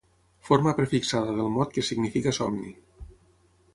Forma 0.47 0.71
prefixada 0.79 1.35
del 1.41 1.53
mot 1.57 1.75
que 1.77 1.85
significa 1.91 2.37
somni. 2.39 2.77